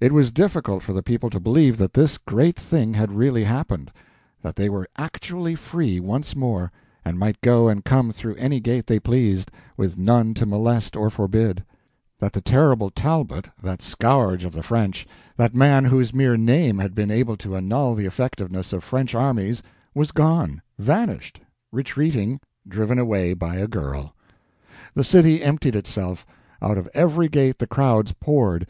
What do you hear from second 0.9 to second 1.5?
the people to